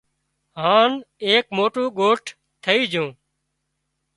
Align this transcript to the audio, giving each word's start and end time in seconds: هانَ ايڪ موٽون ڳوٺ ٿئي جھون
هانَ 0.61 0.91
ايڪ 1.25 1.45
موٽون 1.57 1.87
ڳوٺ 1.99 2.23
ٿئي 2.63 2.81
جھون 2.91 3.09